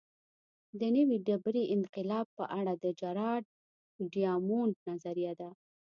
[0.79, 3.43] د نوې ډبرې انقلاب په اړه د جراډ
[4.13, 5.49] ډیامونډ نظریه ده